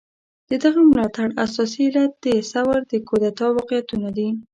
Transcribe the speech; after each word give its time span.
د 0.49 0.51
دغه 0.63 0.81
ملاتړ 0.89 1.27
اساسي 1.45 1.83
علت 1.89 2.11
د 2.25 2.27
ثور 2.51 2.79
د 2.91 2.93
کودتا 3.07 3.47
واقعيتونه 3.57 4.09
دي. 4.17 4.29